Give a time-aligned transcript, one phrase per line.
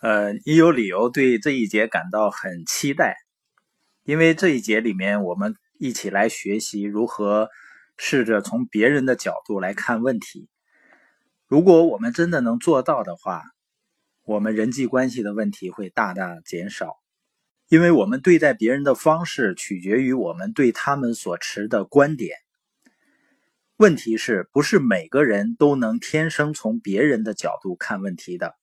[0.00, 3.16] 呃，你有理由对这一节感到很期待，
[4.04, 7.48] 因为这一节里面我们一起来学习如何
[7.96, 10.48] 试着从别人的角度来看问题。
[11.48, 13.42] 如果我们真的能做到的话，
[14.24, 16.94] 我们人际关系的问题会大大减少，
[17.68, 22.36] 因为我们对待别人的方式取决于我们对他们所持的观点。
[23.78, 28.54] 问题是不是每个人都能天生从别人的角度看问题的？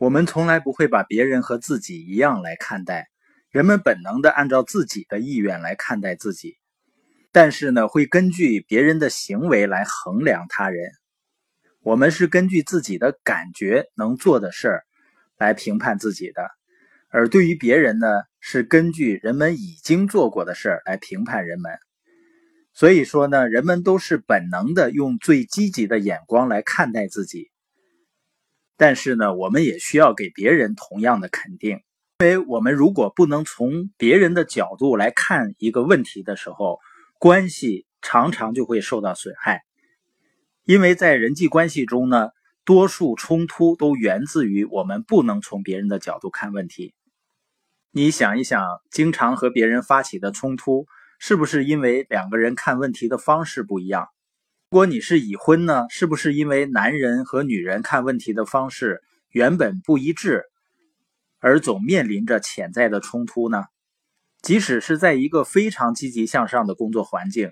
[0.00, 3.10] 我们从来不会把别人和自己一样来看待，
[3.50, 6.56] 人们本能的按照自己的意愿来看待自己，
[7.32, 10.90] 但是呢，会根据别人的行为来衡量他人。
[11.82, 14.84] 我们是根据自己的感觉能做的事儿
[15.36, 16.48] 来评判自己的，
[17.10, 18.06] 而对于别人呢，
[18.40, 21.72] 是根据人们已经做过的事儿来评判人们。
[22.72, 27.49] 所以说呢，人们都是本能的用最积极的眼光来看待自己。
[28.80, 31.82] 但是呢，我们也需要给别人同样的肯定，
[32.20, 36.78] 因为我们如果不能从别人的角度来看一个问题的时候，
[37.18, 39.64] 关系常常就会受到损害。
[40.64, 42.30] 因为在人际关系中呢，
[42.64, 46.94] 多数冲突都源自于我们不能从别人的角度看问题。
[47.90, 50.86] 你想一想，经常和别人发起的冲突，
[51.18, 54.08] 是不是因为两个人看问题的方式不一样？
[54.72, 60.44] 如果你是已婚呢，是不是因为男人和女人看问题的方式原本不一致，
[61.40, 63.64] 而总面临着潜在的冲突呢？
[64.42, 67.50] 即使是在一个非常积极向上的工作环境，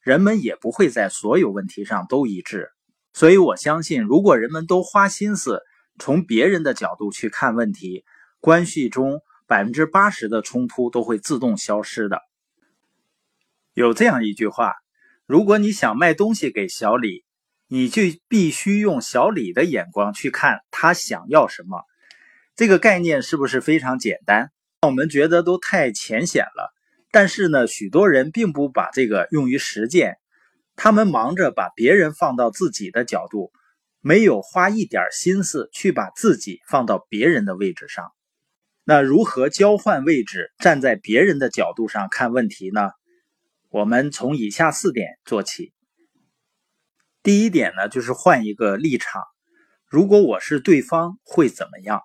[0.00, 2.70] 人们也不会在所有问题上都一致。
[3.12, 5.60] 所以我相信，如果人们都花心思
[5.98, 8.06] 从别人的角度去看问题，
[8.40, 12.22] 关系中百分之八十的冲突都会自动消失的。
[13.74, 14.76] 有这样一句话。
[15.26, 17.24] 如果你想卖东西给小李，
[17.66, 21.82] 你就必须用小李的眼光去看他想要什么。
[22.54, 24.52] 这个概念是不是非常简单？
[24.82, 26.72] 我们觉得都太浅显了。
[27.10, 30.18] 但是呢，许多人并不把这个用于实践，
[30.76, 33.50] 他们忙着把别人放到自己的角度，
[34.00, 38.12] 没有花一点心思去把自己放到别人的位置上。
[38.84, 42.90] 那如何交换位置，站在别人的角度上看问题呢？
[43.76, 45.74] 我们从以下四点做起。
[47.22, 49.22] 第一点呢，就是换一个立场。
[49.86, 52.00] 如果我是对方，会怎么样？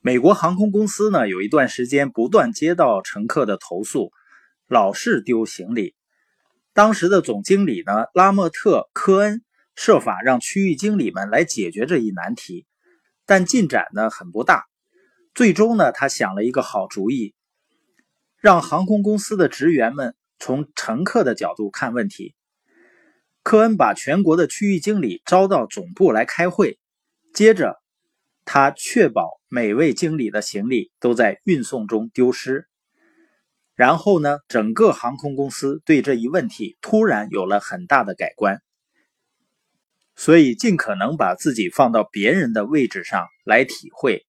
[0.00, 4.10] 美国航空公司呢，有一段时间不断接到乘客的投诉，
[4.66, 5.94] 老是丢行李。
[6.72, 9.44] 当时的总经理呢，拉莫特·科恩
[9.76, 12.66] 设法让区域经理们来解决这一难题，
[13.26, 14.64] 但进展呢很不大。
[15.36, 17.36] 最终呢，他想了一个好主意，
[18.40, 20.16] 让航空公司的职员们。
[20.38, 22.34] 从乘客的角度看问题，
[23.42, 26.78] 科恩把全国的区域经理招到总部来开会。
[27.34, 27.80] 接着，
[28.44, 32.66] 他确保每位经理的行李都在运送中丢失。
[33.74, 38.62] 然后呢，整个航空公司对这一问题突然有了很大的改观。
[40.14, 44.26] 所以，尽可能把自己放到别人的位置上来体会，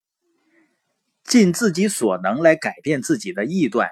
[1.23, 3.89] 尽自己所能来改变自己的臆断。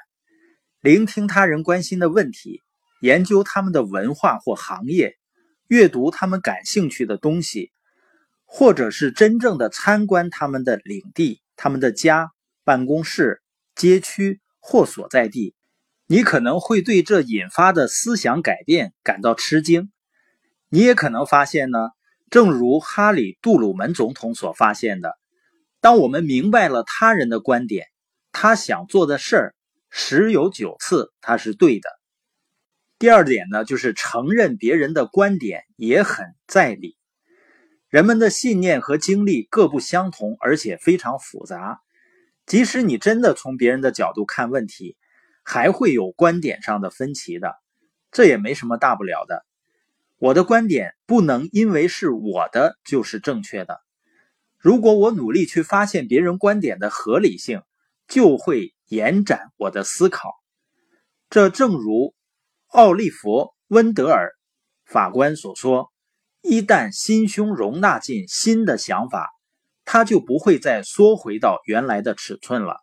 [0.86, 2.62] 聆听他人关心的问题，
[3.02, 5.18] 研究他们的文化或行业，
[5.68, 7.72] 阅读他们感兴趣的东西，
[8.46, 12.30] 或者是真正的参观他们的领地、他们的家、
[12.64, 13.42] 办公室、
[13.74, 15.56] 街区或所在地，
[16.06, 19.92] 你可能会对这引发的思想改变感到吃惊。
[20.70, 21.80] 你也可能发现呢，
[22.30, 25.18] 正如哈里·杜鲁门总统所发现的，
[25.82, 27.88] 当我们明白了他人的观点，
[28.32, 29.56] 他想做的事儿。
[29.98, 31.90] 十有九次他是对的。
[33.00, 36.98] 第二点呢，就是承认别人的观点也很在理。
[37.88, 41.80] 人们的信念和经历各不相同，而且非常复杂。
[42.46, 44.98] 即使你真的从别人的角度看问题，
[45.46, 47.56] 还会有观点上的分歧的，
[48.12, 49.46] 这也没什么大不了的。
[50.18, 53.80] 我的观点不能因为是我的就是正确的。
[54.58, 57.62] 如果我努力去发现别人观点的合理性，
[58.10, 58.75] 就会。
[58.88, 60.36] 延展我的思考，
[61.30, 62.14] 这正如
[62.68, 63.30] 奥利弗·
[63.68, 64.32] 温德尔
[64.86, 65.92] 法官所说
[66.42, 69.30] ：“一旦心胸容纳进新的想法，
[69.84, 72.82] 他就不会再缩回到原来的尺寸了。”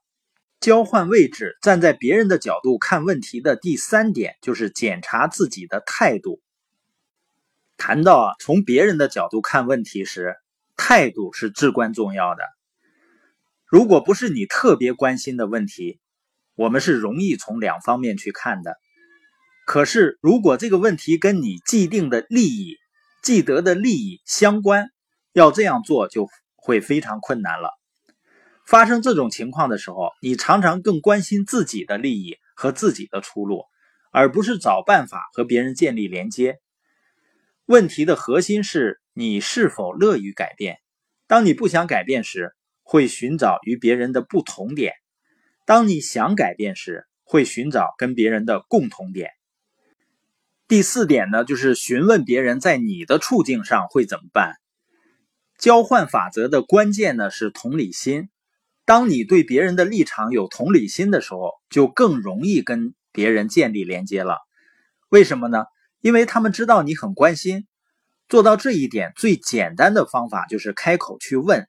[0.60, 6.40] 交换位置，站在别人的角度看问题的第三点就是检查自己的态度。
[7.76, 10.37] 谈到，从别人的角度看问题时，
[10.76, 12.44] 态度是至关重要的。
[13.73, 15.99] 如果不是你特别关心的问题，
[16.57, 18.77] 我们是容易从两方面去看的。
[19.67, 22.77] 可是，如果这个问题跟你既定的利益、
[23.23, 24.91] 既得的利益相关，
[25.33, 27.71] 要这样做就会非常困难了。
[28.67, 33.65] 发生这种情况的时候，你常常更关心自己的利益和自己的出路，
[34.13, 36.59] 而不是找办法和别人建立连接。
[37.65, 40.77] 问题的核心是你是否乐于改变。
[41.27, 42.53] 当你不想改变时，
[42.93, 44.93] 会寻找与别人的不同点；
[45.65, 49.31] 当你想改变时，会寻找跟别人的共同点。
[50.69, 54.56] 第四点呢，就是询问别人在你的处境上会怎么办。
[55.59, 58.29] 交换法则的关键呢是同理心。
[58.85, 64.37] 当你对别人的立场有同理心的时候，就更容易跟别人建立连接了。
[65.09, 65.65] 为什么呢？
[66.03, 67.67] 因为他们知道你很关心。
[68.29, 71.67] 做到这一点最简单的方法就是开口去问。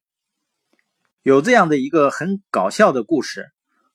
[1.24, 3.48] 有这样的一个很搞笑的故事，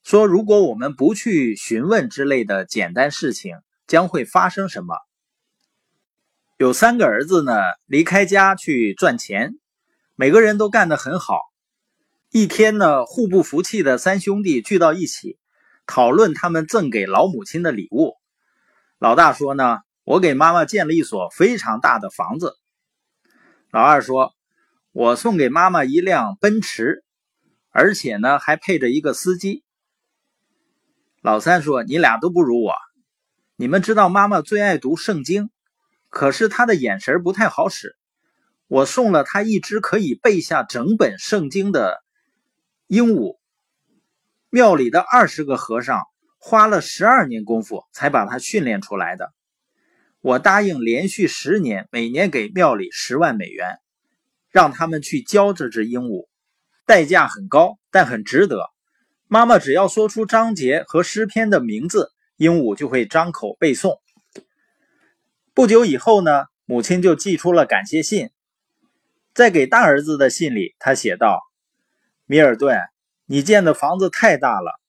[0.03, 3.55] 说如果我们不去询问之类的简单事情，
[3.87, 4.95] 将会发生什么？
[6.57, 7.53] 有三个儿子呢，
[7.85, 9.53] 离开家去赚钱，
[10.15, 11.39] 每个人都干得很好。
[12.31, 15.37] 一天呢，互不服气的三兄弟聚到一起，
[15.85, 18.15] 讨论他们赠给老母亲的礼物。
[18.97, 19.79] 老大说呢。
[20.05, 22.55] 我给妈妈建了一所非常大的房子。
[23.69, 24.33] 老二说
[24.91, 27.03] ：“我送给妈妈一辆奔驰，
[27.71, 29.63] 而且呢还配着一个司机。”
[31.21, 32.73] 老三说：“你俩都不如我。
[33.55, 35.49] 你们知道妈妈最爱读圣经，
[36.09, 37.95] 可是她的眼神不太好使。
[38.67, 42.03] 我送了她一只可以背下整本圣经的
[42.87, 43.37] 鹦鹉。
[44.49, 46.03] 庙里的二十个和尚
[46.37, 49.33] 花了十二年功夫才把它训练出来的。”
[50.21, 53.77] 我答应连续十年，每年给庙里十万美元，
[54.49, 56.27] 让他们去教这只鹦鹉，
[56.89, 58.71] 代价很高，但很值得。
[59.27, 63.99] 妈妈只要说出章节和诗篇的名字，鹦鹉就会张口背诵。
[65.53, 68.31] 不久以后呢，母亲就寄出了感谢信。
[69.35, 71.43] 在给大儿子的信里，他写道
[72.25, 72.79] ：“米尔顿，
[73.27, 74.79] 你建的房子太大了，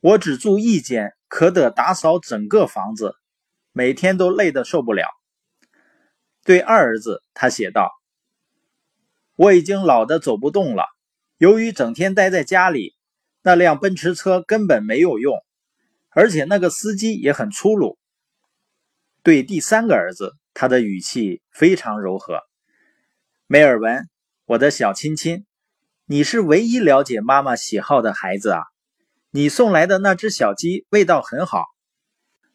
[0.00, 3.14] 我只住一间，可得打扫整个房子。”
[3.72, 5.06] 每天都累得受不了。
[6.44, 7.90] 对二儿子，他写道
[9.34, 10.84] ：“我已经老得走不动了。
[11.42, 12.94] 由于整天待在家里，
[13.42, 15.34] 那辆奔驰车根本没有用，
[16.10, 17.98] 而且那个司机也很粗鲁。”
[19.24, 22.42] 对第三个儿子，他的语气非常柔和
[23.48, 24.08] ：“梅尔文，
[24.44, 25.44] 我的小亲亲，
[26.06, 28.62] 你是唯一了解妈妈喜好的孩子啊！
[29.32, 31.64] 你送来的那只小鸡味道很好。”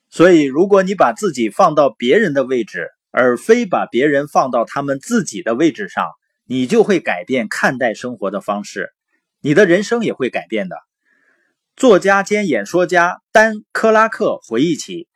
[0.09, 6.05] 所以，如果你把自己放到别人的位置，而非把别人放到他们自己的位置上，
[6.47, 8.93] 你就会改变看待生活的方式，
[9.41, 10.77] 你的人生也会改变的。
[11.75, 15.09] 作家兼演说家丹·克拉克回忆起，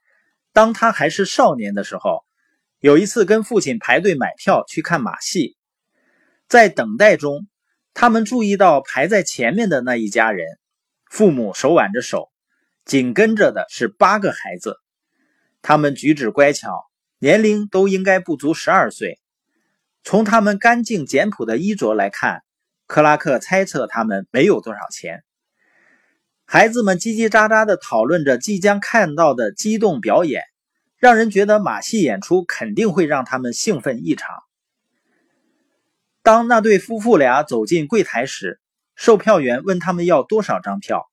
[0.51, 2.25] 当他还是少年的时候，
[2.79, 5.55] 有一次跟父亲排队买票去看马戏，
[6.49, 7.47] 在等待中，
[7.93, 10.45] 他们注意到排在前面的那一家人，
[11.09, 12.29] 父母手挽着手。
[12.83, 14.75] 紧跟着的是八个孩子，
[15.61, 16.83] 他们举止乖巧，
[17.19, 19.20] 年龄都应该不足十二岁。
[20.03, 22.43] 从他们干净简朴的衣着来看，
[22.87, 25.23] 克拉克猜测他们没有多少钱。
[26.45, 30.43] 孩子们叽叽喳喳地讨论着即将看到的激动表演，
[30.97, 34.29] 让人觉得马戏演出肯定会让他们兴奋异常。
[36.23, 38.59] 当那对夫妇俩走进柜台时，
[38.95, 41.09] 售票员问他们要多少张票。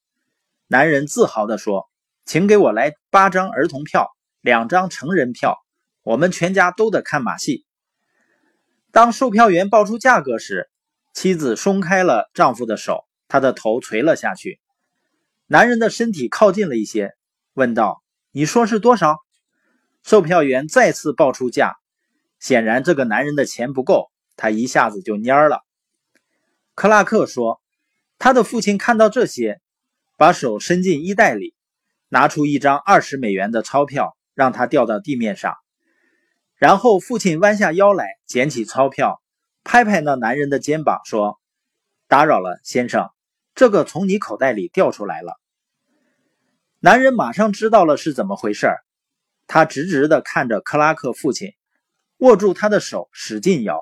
[0.66, 1.88] 男人自豪地说
[2.26, 4.08] ：“请给我来八张儿童票，
[4.40, 5.56] 两张成人票，
[6.02, 7.64] 我们全家都得看马戏。”
[8.90, 10.70] 当售票员报出价格时，
[11.12, 14.60] 妻子松开了丈夫的手，她的头垂了下去。
[15.46, 17.14] 男人的身体靠近了一些，
[17.54, 18.02] 问道
[18.32, 19.18] ：“你说是多少？”
[20.02, 21.76] 售票员再次报出价，
[22.40, 25.64] 显然这个男人的钱不够，他一下子就蔫了。
[26.74, 27.60] 克拉克说
[28.18, 29.60] ：“他的父亲看到这些。”
[30.16, 31.54] 把手伸进衣袋里，
[32.08, 35.54] 拿出一张二十美元的钞票，让他掉到地面上。
[36.58, 39.22] 然后父亲弯下腰来，捡起钞票，
[39.64, 41.40] 拍拍那男人的肩膀，说
[42.06, 43.08] ：“打扰了，先生，
[43.54, 45.40] 这个从你口袋里掉出来了。”
[46.80, 48.68] 男人马上知道了是怎么回事
[49.46, 51.52] 他直直地看着克拉克父亲，
[52.18, 53.80] 握住他的手，使劲摇，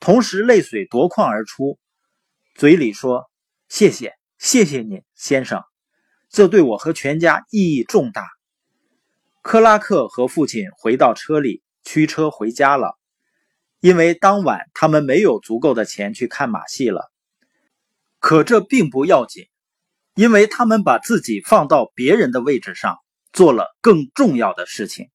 [0.00, 1.78] 同时泪水夺眶而出，
[2.54, 3.30] 嘴里说
[3.68, 5.62] ：“谢谢。”谢谢你，先生，
[6.28, 8.26] 这对我和全家意义重大。
[9.40, 12.98] 克拉克和父亲回到车里，驱车回家了，
[13.80, 17.12] 因为当晚他们没有足够的钱去看马戏了。
[18.18, 19.48] 可这并不要紧，
[20.14, 22.98] 因为他们把自己放到别人的位置上，
[23.32, 25.10] 做了更重要的事情。